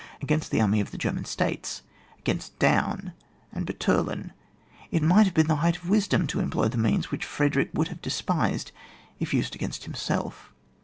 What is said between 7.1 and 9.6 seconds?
which Frederick would have despised if used